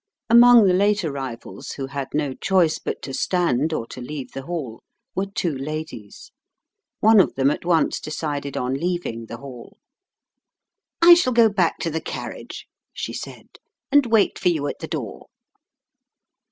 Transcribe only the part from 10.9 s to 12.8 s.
"I shall go back to the carriage,"